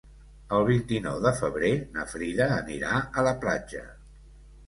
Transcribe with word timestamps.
El 0.59 0.63
vint-i-nou 0.67 1.19
de 1.25 1.33
febrer 1.41 1.69
na 1.97 2.07
Frida 2.13 2.47
anirà 2.55 2.95
a 3.23 3.27
la 3.27 3.35
platja. 3.45 3.85